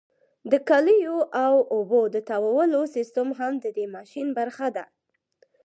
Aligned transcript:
د 0.51 0.53
کالیو 0.69 1.17
او 1.45 1.55
اوبو 1.75 2.01
د 2.15 2.17
تاوولو 2.29 2.81
سیستم 2.95 3.27
هم 3.39 3.53
د 3.63 3.65
دې 3.77 3.85
ماشین 3.95 4.27
برخه 4.39 4.67
ده. 4.75 4.85